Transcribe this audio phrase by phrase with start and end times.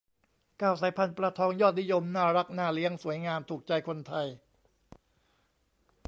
[0.57, 4.27] เก้า สายพันธุ์ปลาทองยอดนิยม น่ารัก น่าเลี้ยง สวยงาม ถูกใจคนไทย